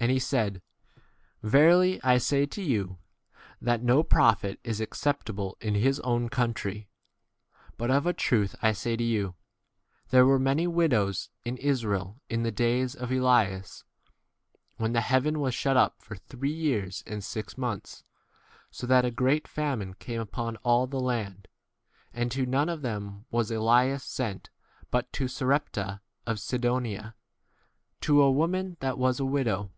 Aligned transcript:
And 0.00 0.12
he 0.12 0.20
said, 0.20 0.62
Verily 1.42 2.00
I 2.04 2.18
say 2.18 2.46
to 2.46 2.62
you, 2.62 2.98
that 3.60 3.82
no 3.82 4.04
prophet 4.04 4.60
is 4.62 4.80
acceptable 4.80 5.56
in 5.60 5.74
his 5.74 5.98
[own] 6.00 6.28
country. 6.28 6.88
25 7.76 7.78
But 7.78 7.90
of 7.90 8.06
a 8.06 8.12
truth 8.12 8.54
I 8.62 8.70
say 8.70 8.94
to 8.96 9.02
you, 9.02 9.34
There 10.10 10.24
were 10.24 10.38
many 10.38 10.68
widows 10.68 11.30
in 11.44 11.56
Israel 11.56 12.20
in 12.28 12.44
the 12.44 12.52
days 12.52 12.94
of 12.94 13.10
Elias, 13.10 13.82
when 14.76 14.92
the 14.92 15.00
heaven 15.00 15.40
was 15.40 15.52
shut 15.56 15.76
up 15.76 16.00
for 16.00 16.14
three 16.14 16.54
years 16.54 17.02
and 17.04 17.22
six 17.24 17.58
months, 17.58 18.04
so 18.70 18.86
that 18.86 19.04
a 19.04 19.10
great 19.10 19.48
famine 19.48 19.88
26 19.94 19.98
came 20.06 20.20
upon 20.20 20.56
all 20.58 20.86
the 20.86 21.00
land, 21.00 21.48
and 22.12 22.30
to 22.30 22.46
none 22.46 22.68
of 22.68 22.82
them 22.82 23.24
was 23.32 23.50
EHas 23.50 24.02
sent 24.02 24.50
but 24.92 25.12
to 25.14 25.26
Sarepta 25.26 26.02
of 26.24 26.38
Sidonia, 26.38 27.16
h 27.16 28.00
to 28.02 28.22
a 28.22 28.30
wo 28.30 28.46
2? 28.46 28.52
man 28.52 28.76
[that 28.78 28.96
was] 28.96 29.18
a 29.18 29.24
widow. 29.24 29.72